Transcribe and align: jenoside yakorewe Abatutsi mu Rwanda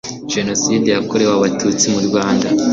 jenoside 0.33 0.87
yakorewe 0.91 1.31
Abatutsi 1.33 1.85
mu 1.93 1.99
Rwanda 2.07 2.47